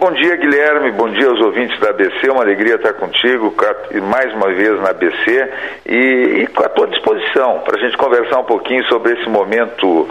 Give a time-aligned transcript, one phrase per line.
[0.00, 0.92] Bom dia, Guilherme.
[0.92, 2.30] Bom dia aos ouvintes da ABC.
[2.30, 3.52] Uma alegria estar contigo
[4.08, 5.50] mais uma vez na ABC
[5.84, 10.08] e, e a tua disposição para a gente conversar um pouquinho sobre esse momento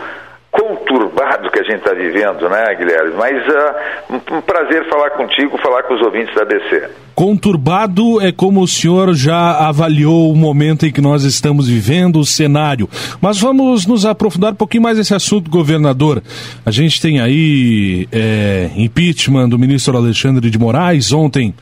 [0.58, 3.14] conturbado que a gente está vivendo, né, Guilherme?
[3.16, 6.90] Mas uh, um prazer falar contigo, falar com os ouvintes da ABC.
[7.14, 12.26] Conturbado é como o senhor já avaliou o momento em que nós estamos vivendo, o
[12.26, 12.90] cenário.
[13.22, 16.22] Mas vamos nos aprofundar um pouquinho mais nesse assunto, governador.
[16.66, 21.54] A gente tem aí é, impeachment do ministro Alexandre de Moraes ontem.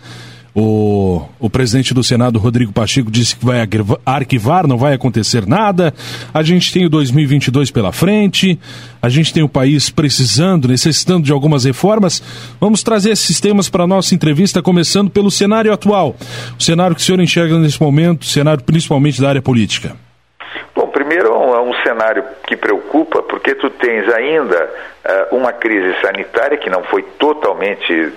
[0.58, 3.68] O, o presidente do Senado, Rodrigo Pacheco, disse que vai
[4.06, 5.94] arquivar, não vai acontecer nada.
[6.34, 8.58] A gente tem o 2022 pela frente,
[9.02, 12.24] a gente tem o país precisando, necessitando de algumas reformas.
[12.58, 16.16] Vamos trazer esses temas para a nossa entrevista, começando pelo cenário atual.
[16.58, 19.94] O cenário que o senhor enxerga nesse momento, cenário principalmente da área política.
[20.74, 24.70] Bom, primeiro é um cenário que preocupa, porque tu tens ainda
[25.04, 28.14] uh, uma crise sanitária que não foi totalmente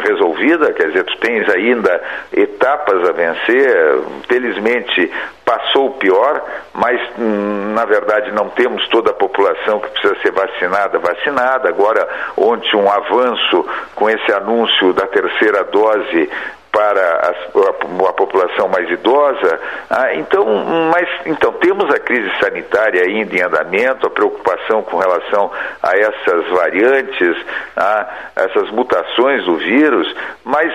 [0.00, 5.10] resolvida, quer dizer, tu tens ainda etapas a vencer, felizmente
[5.44, 6.42] passou o pior,
[6.74, 11.68] mas hum, na verdade não temos toda a população que precisa ser vacinada, vacinada.
[11.68, 16.28] Agora, ontem um avanço com esse anúncio da terceira dose
[16.76, 19.58] para a, a, a, população mais idosa.
[19.88, 20.44] Ah, então,
[20.92, 25.50] mas, então, temos a crise sanitária ainda em andamento, a preocupação com relação
[25.82, 27.34] a essas variantes,
[27.74, 30.70] a essas mutações do vírus, mas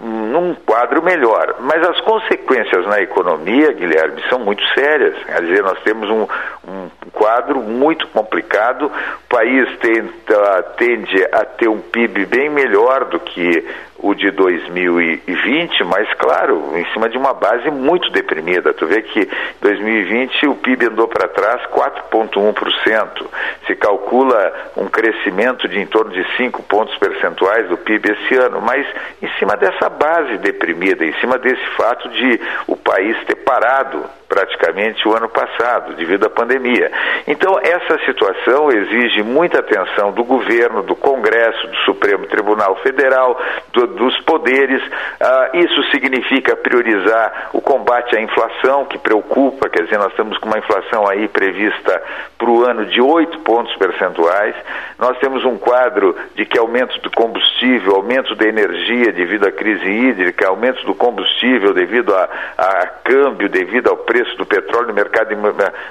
[0.00, 1.56] num quadro melhor.
[1.60, 5.16] Mas as consequências na economia, Guilherme, são muito sérias.
[5.24, 6.26] Quer dizer, nós temos um,
[6.68, 8.86] um quadro muito complicado.
[8.86, 13.64] O país tenta, tende a ter um PIB bem melhor do que
[13.98, 18.72] o de 2020, mas claro, em cima de uma base muito deprimida.
[18.72, 19.28] Tu vê que em
[19.60, 23.26] 2020 o PIB andou para trás 4,1%.
[23.66, 28.60] Se calcula um crescimento de em torno de 5 pontos percentuais do PIB esse ano,
[28.60, 28.86] mas
[29.20, 35.08] em cima dessa base deprimida, em cima desse fato de o país ter parado praticamente
[35.08, 36.92] o ano passado, devido à pandemia.
[37.26, 43.40] Então, essa situação exige muita atenção do governo, do Congresso, do Supremo Tribunal Federal,
[43.72, 44.82] do, dos poderes.
[45.20, 50.46] Ah, isso significa priorizar o combate à inflação, que preocupa, quer dizer, nós estamos com
[50.46, 52.02] uma inflação aí prevista
[52.36, 54.54] para o ano de 8 pontos percentuais.
[54.98, 59.86] Nós temos um quadro de que aumento do combustível, aumento da energia devido à crise
[59.86, 64.94] hídrica, aumento do combustível devido a, a câmbio, devido ao preço preço do petróleo no
[64.94, 65.36] mercado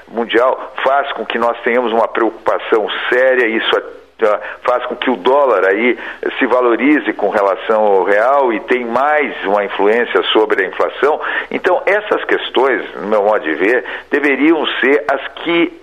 [0.08, 3.72] mundial faz com que nós tenhamos uma preocupação séria, isso
[4.24, 5.98] ah, faz com que o dólar aí
[6.38, 11.22] se valorize com relação ao real e tem mais uma influência sobre a inflação.
[11.52, 15.82] Então, essas questões, no meu modo de ver, deveriam ser as que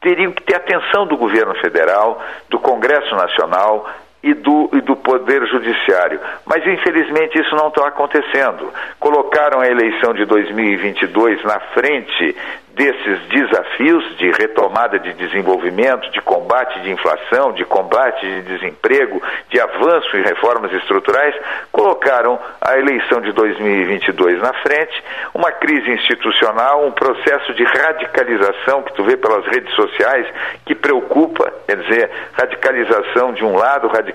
[0.00, 3.88] teriam que ter atenção do governo federal, do Congresso Nacional
[4.24, 6.18] e do, e do Poder Judiciário.
[6.46, 8.72] Mas, infelizmente, isso não está acontecendo.
[8.98, 12.34] Colocaram a eleição de 2022 na frente
[12.74, 19.60] desses desafios de retomada de desenvolvimento, de combate de inflação, de combate de desemprego, de
[19.60, 21.34] avanço em reformas estruturais,
[21.70, 28.92] colocaram a eleição de 2022 na frente, uma crise institucional, um processo de radicalização que
[28.94, 30.26] tu vê pelas redes sociais
[30.66, 34.13] que preocupa, quer dizer, radicalização de um lado, radicalização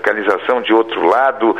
[0.64, 1.56] de outro lado, uh,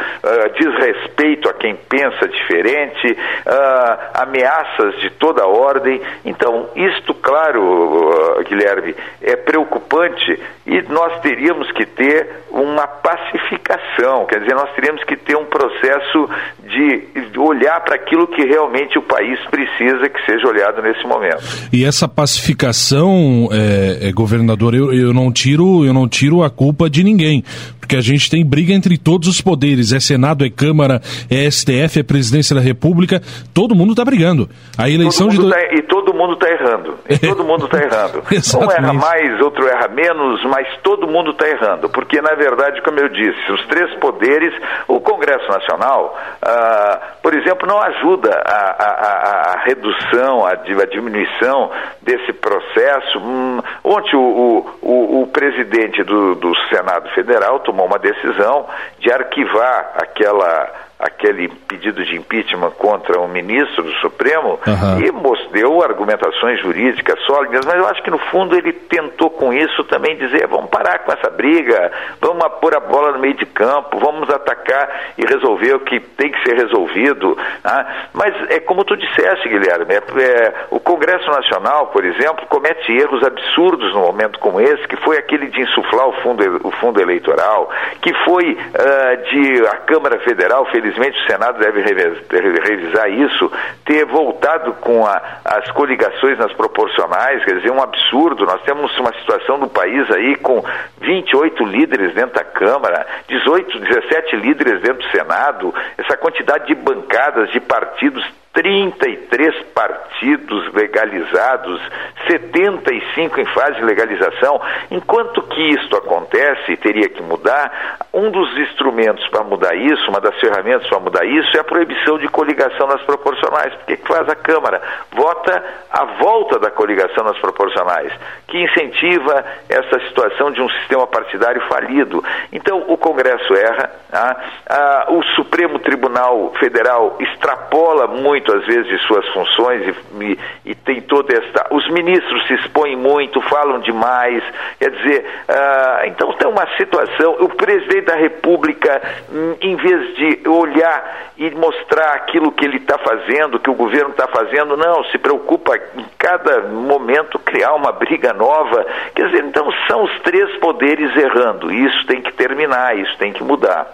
[0.58, 6.00] desrespeito a quem pensa diferente, uh, ameaças de toda ordem.
[6.24, 14.54] Então, isto, claro, Guilherme, é preocupante e nós teríamos que ter uma pacificação, quer dizer,
[14.54, 16.28] nós teríamos que ter um processo
[16.64, 21.42] de olhar para aquilo que realmente o país precisa que seja olhado nesse momento.
[21.72, 26.88] E essa pacificação, é, é, governador, eu, eu não tiro, eu não tiro a culpa
[26.88, 27.42] de ninguém,
[27.90, 31.98] porque a gente tem briga entre todos os poderes, é Senado, é Câmara, é STF,
[31.98, 33.20] é Presidência da República,
[33.52, 34.48] todo mundo está brigando.
[34.78, 36.94] A eleição de tá, e todo mundo está errando.
[37.08, 38.22] E todo mundo está errando.
[38.64, 43.00] um erra mais, outro erra menos, mas todo mundo está errando, porque na verdade, como
[43.00, 44.54] eu disse, os três poderes,
[44.86, 50.86] o Congresso Nacional, ah, por exemplo, não ajuda a, a, a, a redução, a, a,
[50.86, 51.72] diminuição
[52.02, 53.18] desse processo.
[53.18, 58.66] Hum, ontem o, o, o presidente do, do Senado Federal tomou uma decisão
[58.98, 65.00] de arquivar aquela aquele pedido de impeachment contra o ministro do Supremo uhum.
[65.00, 65.10] e
[65.52, 70.16] deu argumentações jurídicas sólidas, mas eu acho que no fundo ele tentou com isso também
[70.16, 74.28] dizer vamos parar com essa briga, vamos pôr a bola no meio de campo, vamos
[74.30, 77.36] atacar e resolver o que tem que ser resolvido.
[77.64, 77.86] Né?
[78.12, 83.22] Mas é como tu disseste, Guilherme, é, é, o Congresso Nacional, por exemplo, comete erros
[83.22, 87.70] absurdos num momento como esse, que foi aquele de insuflar o fundo, o fundo eleitoral,
[88.00, 93.50] que foi uh, de a Câmara Federal, felizmente o Senado deve revisar isso,
[93.84, 98.44] ter voltado com a, as coligações nas proporcionais, quer dizer, um absurdo.
[98.44, 100.62] Nós temos uma situação do país aí com
[101.00, 107.50] 28 líderes dentro da Câmara, 18, 17 líderes dentro do Senado, essa quantidade de bancadas
[107.50, 111.80] de partidos 33 partidos legalizados,
[112.26, 114.60] 75 em fase de legalização.
[114.90, 120.20] Enquanto que isto acontece e teria que mudar, um dos instrumentos para mudar isso, uma
[120.20, 123.72] das ferramentas para mudar isso, é a proibição de coligação nas proporcionais.
[123.74, 124.82] Porque que faz a Câmara?
[125.12, 128.12] Vota a volta da coligação nas proporcionais,
[128.48, 132.22] que incentiva essa situação de um sistema partidário falido.
[132.52, 134.36] Então, o Congresso erra, ah,
[134.68, 140.38] ah, o Supremo Tribunal Federal extrapola muito muito, às vezes, de suas funções e, e,
[140.70, 141.66] e, tem toda esta.
[141.70, 144.42] Os ministros se expõem muito, falam demais,
[144.78, 147.36] quer dizer, uh, então tem uma situação.
[147.40, 149.00] O presidente da República,
[149.30, 154.10] hum, em vez de olhar e mostrar aquilo que ele está fazendo, que o governo
[154.10, 158.86] está fazendo, não, se preocupa em cada momento criar uma briga nova.
[159.14, 161.72] Quer dizer, então são os três poderes errando.
[161.72, 163.86] Isso tem que terminar, isso tem que mudar.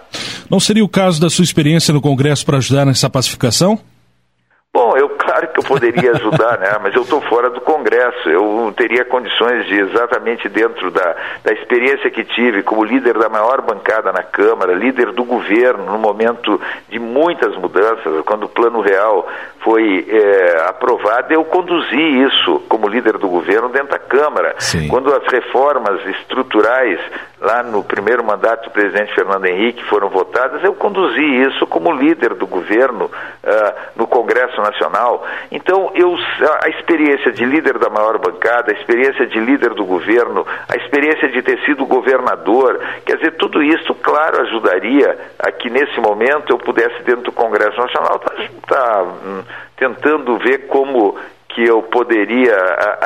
[0.50, 3.78] Não seria o caso da sua experiência no Congresso para ajudar nessa pacificação?
[4.76, 6.76] Bom, eu claro poderia ajudar, né?
[6.82, 8.28] Mas eu estou fora do Congresso.
[8.28, 11.14] Eu teria condições de exatamente dentro da,
[11.44, 15.98] da experiência que tive como líder da maior bancada na Câmara, líder do governo no
[15.98, 19.26] momento de muitas mudanças, quando o Plano Real
[19.60, 24.54] foi é, aprovado, eu conduzi isso como líder do governo dentro da Câmara.
[24.58, 24.86] Sim.
[24.86, 27.00] Quando as reformas estruturais
[27.40, 32.34] lá no primeiro mandato do presidente Fernando Henrique foram votadas, eu conduzi isso como líder
[32.34, 35.26] do governo uh, no Congresso Nacional.
[35.56, 36.14] Então, eu,
[36.62, 41.30] a experiência de líder da maior bancada, a experiência de líder do governo, a experiência
[41.30, 46.58] de ter sido governador, quer dizer, tudo isso, claro, ajudaria a que nesse momento eu
[46.58, 49.42] pudesse, dentro do Congresso Nacional, estar tá, tá, hum,
[49.78, 51.16] tentando ver como
[51.56, 52.54] que eu poderia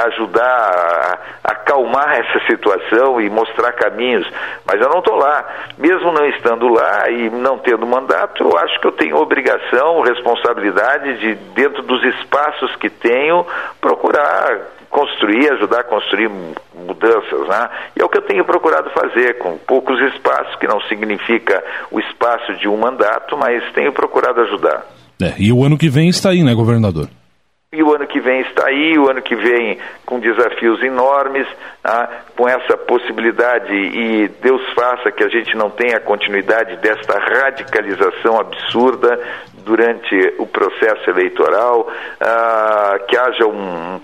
[0.08, 4.28] ajudar a acalmar essa situação e mostrar caminhos,
[4.66, 5.46] mas eu não estou lá.
[5.78, 11.18] Mesmo não estando lá e não tendo mandato, eu acho que eu tenho obrigação, responsabilidade
[11.18, 13.46] de, dentro dos espaços que tenho,
[13.80, 14.58] procurar
[14.90, 16.28] construir, ajudar a construir
[16.74, 17.68] mudanças, né?
[17.94, 21.62] E é o que eu tenho procurado fazer, com poucos espaços, que não significa
[21.92, 24.84] o espaço de um mandato, mas tenho procurado ajudar.
[25.22, 27.06] É, e o ano que vem está aí, né, governador?
[27.72, 31.46] E o ano que vem está aí, o ano que vem com desafios enormes,
[31.84, 38.40] ah, com essa possibilidade, e Deus faça que a gente não tenha continuidade desta radicalização
[38.40, 39.20] absurda
[39.58, 41.88] durante o processo eleitoral,
[42.20, 44.00] ah, que haja um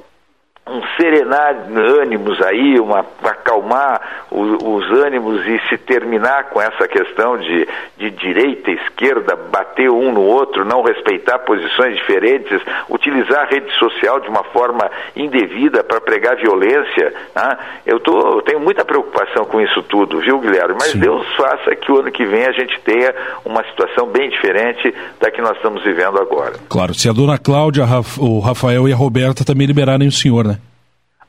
[0.68, 1.54] um serenar
[2.00, 8.10] ânimos aí, uma, acalmar os, os, ânimos e se terminar com essa questão de, de
[8.10, 12.60] direita e esquerda, bater um no outro, não respeitar posições diferentes,
[12.90, 17.14] utilizar a rede social de uma forma indevida para pregar violência.
[17.34, 17.58] Né?
[17.86, 20.74] Eu, tô, eu tenho muita preocupação com isso tudo, viu, Guilherme?
[20.74, 20.98] Mas Sim.
[20.98, 23.14] Deus faça que o ano que vem a gente tenha
[23.44, 26.54] uma situação bem diferente da que nós estamos vivendo agora.
[26.68, 27.84] Claro, se a dona Cláudia,
[28.18, 30.56] o Rafael e a Roberta também liberarem o senhor, né?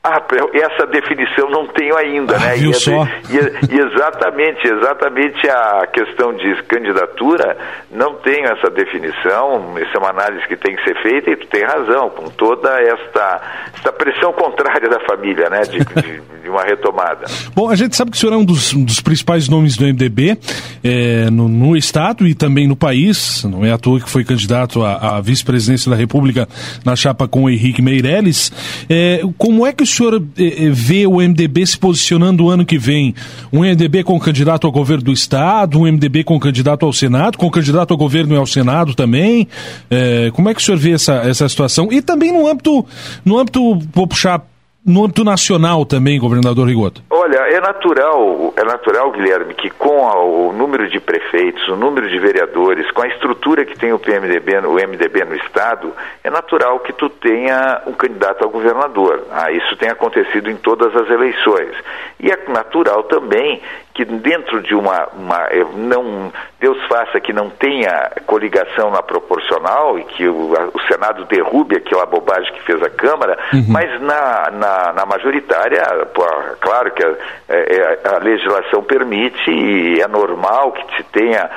[0.08, 0.22] Ah,
[0.54, 2.54] essa definição não tenho ainda, ah, né?
[2.56, 3.06] Viu e, só?
[3.28, 7.58] E, e, exatamente, exatamente a questão de candidatura,
[7.90, 11.46] não tenho essa definição, isso é uma análise que tem que ser feita e tu
[11.48, 13.40] tem razão, com toda esta,
[13.74, 15.60] esta pressão contrária da família, né?
[15.60, 17.26] De, de, de, uma retomada.
[17.54, 19.84] Bom, a gente sabe que o senhor é um dos, um dos principais nomes do
[19.84, 20.38] MDB
[20.82, 24.82] é, no, no, Estado e também no país, não é à toa que foi candidato
[24.82, 26.48] à, à vice-presidência da República
[26.82, 28.50] na chapa com o Henrique Meirelles.
[28.88, 32.64] É, como é que o senhor eh, eh, vê o MDB se posicionando o ano
[32.64, 33.14] que vem?
[33.52, 37.50] Um MDB com candidato ao governo do Estado, um MDB com candidato ao Senado, com
[37.50, 39.48] candidato ao governo e ao Senado também?
[39.90, 41.88] É, como é que o senhor vê essa, essa situação?
[41.90, 42.86] E também no âmbito,
[43.24, 44.42] no âmbito, vou puxar
[44.88, 47.02] no âmbito nacional também, governador Rigoto?
[47.10, 52.08] Olha, é natural, é natural, Guilherme, que com a, o número de prefeitos, o número
[52.08, 55.92] de vereadores, com a estrutura que tem o PMDB, o MDB no estado,
[56.24, 59.24] é natural que tu tenha um candidato a governador.
[59.30, 61.74] Ah, isso tem acontecido em todas as eleições.
[62.18, 63.60] E é natural também
[63.98, 70.04] que dentro de uma, uma, não Deus faça que não tenha coligação na proporcional e
[70.04, 73.64] que o, o Senado derrube aquela bobagem que fez a Câmara, uhum.
[73.68, 75.82] mas na, na, na majoritária,
[76.14, 76.24] pô,
[76.60, 77.16] claro que a,
[77.48, 81.50] é, a, legislação permite e é normal que se tenha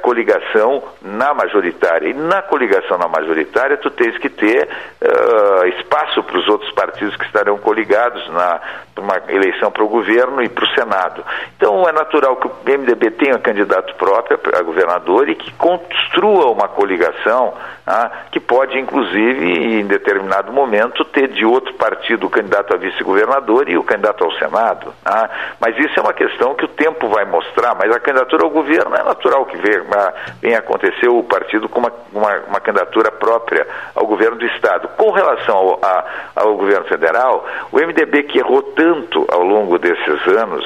[0.00, 2.08] coligação na majoritária.
[2.08, 4.68] E na coligação na majoritária, tu tens que ter
[5.02, 8.60] uh, espaço para os outros partidos que estarão coligados na
[9.00, 11.24] uma eleição para o governo e para o Senado.
[11.56, 16.68] Então é natural que o MDB tenha candidato próprio a governador e que construa uma
[16.68, 17.54] coligação
[17.86, 23.68] ah, que pode, inclusive, em determinado momento, ter de outro partido o candidato a vice-governador
[23.68, 24.94] e o candidato ao Senado.
[25.04, 28.50] Ah, mas isso é uma questão que o tempo vai mostrar, mas a candidatura ao
[28.50, 33.66] governo é natural que venha, venha acontecer o partido com uma, uma, uma, candidatura própria
[33.94, 34.88] ao governo do Estado.
[34.96, 36.04] Com relação ao, a,
[36.36, 40.64] ao governo federal, o MDB que errou tanto ao longo desses anos,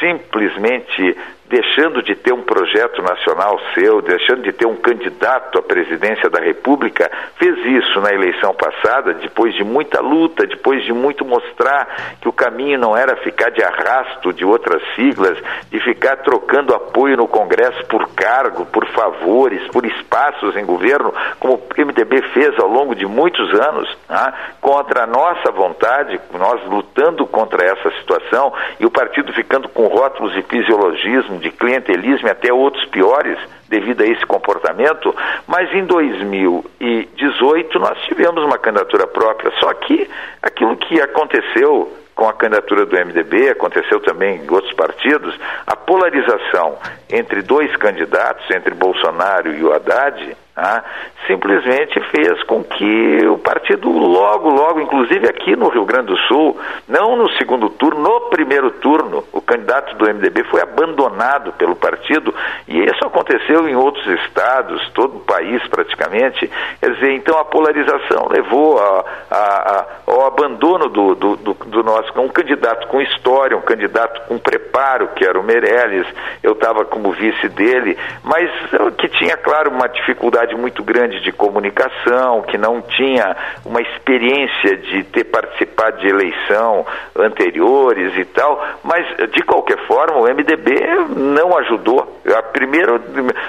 [0.00, 1.16] simplesmente
[1.48, 6.40] deixando de ter um projeto nacional seu, deixando de ter um candidato à presidência da
[6.40, 12.28] República, fez isso na eleição passada, depois de muita luta, depois de muito mostrar que
[12.28, 15.38] o caminho não era ficar de arrasto de outras siglas,
[15.70, 21.54] de ficar trocando apoio no Congresso por cargo, por favores, por espaços em governo, como
[21.54, 27.26] o MDB fez ao longo de muitos anos, né, contra a nossa vontade, nós lutando
[27.26, 32.52] contra essa situação e o partido ficando com rótulos de fisiologismo, de clientelismo e até
[32.52, 35.14] outros piores devido a esse comportamento,
[35.46, 40.08] mas em 2018 nós tivemos uma candidatura própria, só que
[40.42, 46.76] aquilo que aconteceu com a candidatura do MDB, aconteceu também em outros partidos, a polarização
[47.08, 50.82] entre dois candidatos, entre Bolsonaro e o Haddad, ah,
[51.26, 56.58] simplesmente fez com que o partido logo, logo, inclusive aqui no Rio Grande do Sul,
[56.88, 62.34] não no segundo turno, no primeiro turno, o candidato do MDB foi abandonado pelo partido
[62.66, 66.50] e isso aconteceu em outros estados, todo o país praticamente.
[66.80, 71.82] Quer dizer, então a polarização levou a, a, a, ao abandono do, do, do, do
[71.82, 76.06] nosso, um candidato com história, um candidato com preparo, que era o Meirelles,
[76.42, 78.50] eu estava como vice dele, mas
[78.96, 84.76] que tinha, claro, uma dificuldade dificuldade muito grande de comunicação, que não tinha uma experiência
[84.76, 86.86] de ter participado de eleição
[87.16, 90.80] anteriores e tal, mas de qualquer forma o MDB
[91.16, 92.20] não ajudou.
[92.52, 93.00] Primeiro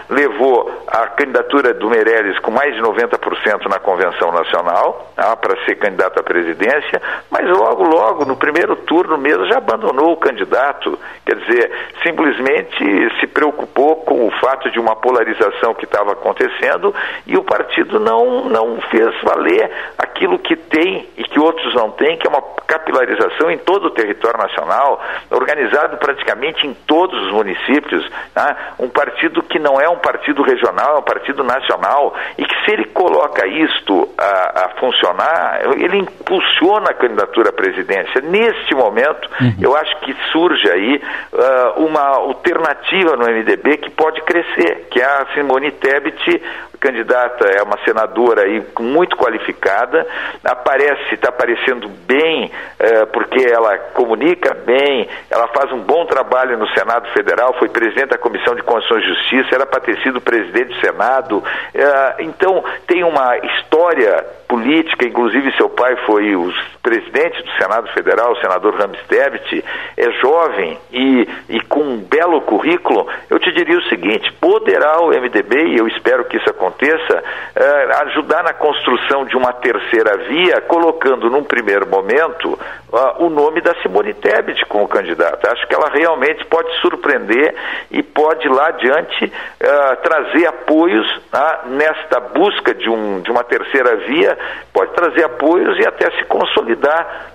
[0.09, 5.75] levou a candidatura do Meirelles com mais de 90% na convenção nacional tá, para ser
[5.75, 10.97] candidato à presidência, mas logo, logo, no primeiro turno mesmo, já abandonou o candidato.
[11.25, 11.71] Quer dizer,
[12.03, 16.88] simplesmente se preocupou com o fato de uma polarização que estava acontecendo
[17.25, 22.17] e o partido não, não fez valer aquilo que tem e que outros não têm,
[22.17, 28.07] que é uma capilarização em todo o território nacional, organizado praticamente em todos os municípios.
[28.33, 28.73] Tá?
[28.79, 32.71] Um partido que não é um partido regional, é um partido nacional e que se
[32.71, 38.21] ele coloca isto a, a funcionar, ele impulsiona a candidatura à presidência.
[38.21, 39.55] Neste momento, uhum.
[39.61, 41.01] eu acho que surge aí
[41.33, 46.41] uh, uma alternativa no MDB que pode crescer, que é a Simone Tebet
[46.79, 50.05] candidata é uma senadora aí muito qualificada,
[50.43, 56.67] aparece, está aparecendo bem, é, porque ela comunica bem, ela faz um bom trabalho no
[56.69, 60.73] Senado Federal, foi presidente da Comissão de Constituição e Justiça, era para ter sido presidente
[60.73, 61.43] do Senado,
[61.73, 66.51] é, então tem uma história política, inclusive seu pai foi o
[66.81, 69.63] presidente do Senado Federal, o senador Ramos Tebet,
[69.95, 75.09] é jovem e, e com um belo currículo, eu te diria o seguinte, poderá o
[75.09, 77.23] MDB, e eu espero que isso aconteça,
[77.55, 82.57] eh, ajudar na construção de uma terceira via, colocando num primeiro momento
[82.91, 85.51] uh, o nome da Simone Tebet como candidata.
[85.51, 87.55] Acho que ela realmente pode surpreender
[87.91, 93.95] e pode lá adiante uh, trazer apoios uh, nesta busca de, um, de uma terceira
[93.97, 94.37] via,
[94.73, 97.31] pode trazer apoios e até se consolidar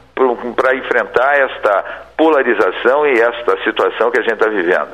[0.55, 4.89] para enfrentar esta polarização e esta situação que a gente está vivendo.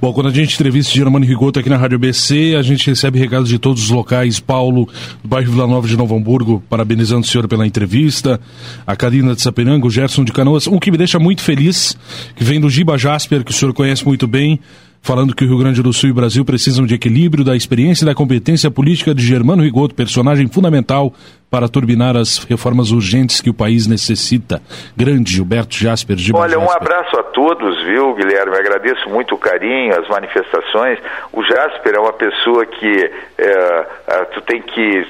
[0.00, 3.48] Bom, quando a gente entrevista Germano Rigoto aqui na Rádio BC, a gente recebe recados
[3.48, 4.40] de todos os locais.
[4.40, 4.88] Paulo,
[5.22, 8.40] do bairro Vila Nova de Novo Hamburgo, parabenizando o senhor pela entrevista.
[8.86, 10.66] A Karina de Sapiranga, o Gerson de Canoas.
[10.66, 11.96] Um que me deixa muito feliz,
[12.34, 14.58] que vem do Giba Jasper, que o senhor conhece muito bem,
[15.02, 18.04] falando que o Rio Grande do Sul e o Brasil precisam de equilíbrio, da experiência
[18.04, 21.12] e da competência política de Germano Rigoto, personagem fundamental
[21.52, 24.62] para turbinar as reformas urgentes que o país necessita.
[24.96, 28.56] Grande Gilberto Jasper de Olha, um abraço a todos, viu, Guilherme?
[28.56, 30.98] Agradeço muito o carinho, as manifestações.
[31.30, 35.06] O Jasper é uma pessoa que é, tu tem que.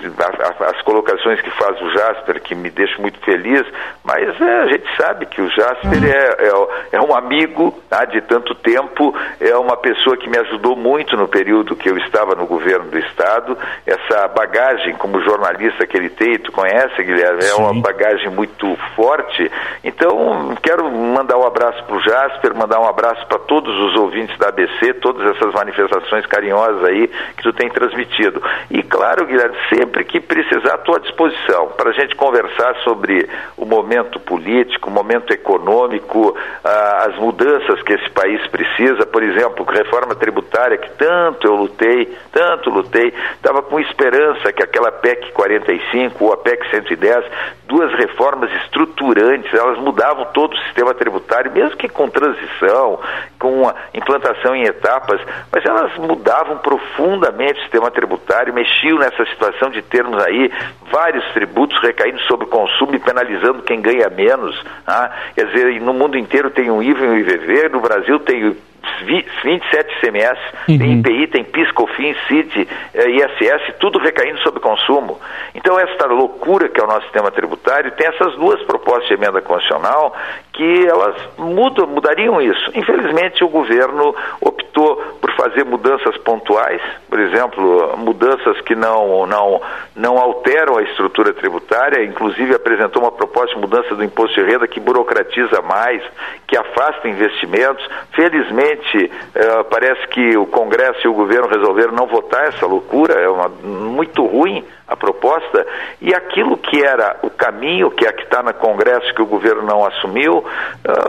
[0.68, 3.64] as colocações que faz o Jasper, que me deixam muito feliz,
[4.02, 8.20] mas é, a gente sabe que o Jasper é, é, é um amigo tá, de
[8.20, 12.46] tanto tempo, é uma pessoa que me ajudou muito no período que eu estava no
[12.46, 13.56] governo do Estado.
[13.86, 19.50] Essa bagagem como jornalista que ele tem, tu conhece, Guilherme, é uma bagagem muito forte.
[19.84, 24.36] Então, quero mandar um abraço para o Jasper, mandar um abraço para todos os ouvintes
[24.38, 28.42] da ABC, todas essas manifestações carinhosas aí que tu tem transmitido.
[28.70, 33.64] E claro, Guilherme, sempre que precisar, estou à disposição para a gente conversar sobre o
[33.64, 40.14] momento político, o momento econômico, ah, as mudanças que esse país precisa, por exemplo, reforma
[40.14, 46.32] tributária que tanto eu lutei, tanto lutei, estava com esperança que aquela PEC 45 ou
[46.32, 47.24] a PEC 110,
[47.66, 53.00] duas reformas estruturantes, elas mudavam todo o sistema tributário, mesmo que com transição,
[53.38, 59.70] com a implantação em etapas, mas elas mudavam profundamente o sistema tributário, mexiam nessa situação
[59.70, 60.52] de termos aí
[60.90, 64.62] vários tributos recaindo sobre o consumo e penalizando quem ganha menos.
[64.86, 65.10] Ah?
[65.34, 68.56] Quer dizer, no mundo inteiro tem um IVA e um IVV, no Brasil tem
[69.04, 70.78] 27 CMS, uhum.
[70.78, 75.20] tem IPI, tem PIS, COFINS, CID, eh, ISS, tudo recaindo sobre consumo.
[75.54, 79.40] Então, esta loucura que é o nosso sistema tributário tem essas duas propostas de emenda
[79.40, 80.14] constitucional
[80.52, 82.70] que elas mudam, mudariam isso.
[82.74, 89.62] Infelizmente, o governo optou por fazer mudanças pontuais, por exemplo, mudanças que não, não,
[89.94, 94.66] não alteram a estrutura tributária, inclusive apresentou uma proposta de mudança do imposto de renda
[94.66, 96.02] que burocratiza mais,
[96.44, 97.88] que afasta investimentos.
[98.10, 103.28] Felizmente, eh, parece que o Congresso e o governo resolveram não votar essa loucura, é
[103.28, 105.66] uma, muito ruim a proposta,
[106.00, 109.62] e aquilo que era o caminho, que é que está no Congresso, que o governo
[109.62, 110.44] não assumiu,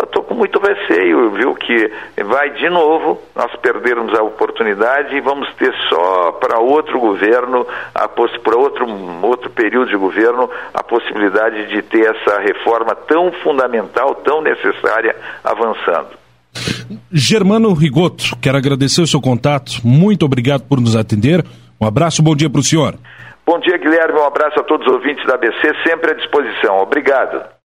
[0.03, 1.92] estou uh, com muito receio, viu, que
[2.24, 8.58] vai de novo nós perdermos a oportunidade e vamos ter só para outro governo, para
[8.58, 8.86] outro,
[9.22, 16.24] outro período de governo, a possibilidade de ter essa reforma tão fundamental, tão necessária, avançando.
[17.12, 21.44] Germano Rigoto, quero agradecer o seu contato, muito obrigado por nos atender.
[21.80, 22.96] Um abraço, bom dia para o senhor.
[23.46, 24.20] Bom dia, Guilherme.
[24.20, 26.80] Um abraço a todos os ouvintes da ABC, sempre à disposição.
[26.80, 27.54] Obrigado.